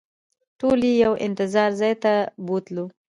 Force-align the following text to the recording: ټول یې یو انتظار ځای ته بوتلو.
ټول 0.59 0.79
یې 0.87 0.93
یو 1.03 1.13
انتظار 1.27 1.69
ځای 1.81 1.93
ته 2.03 2.13
بوتلو. 2.45 2.85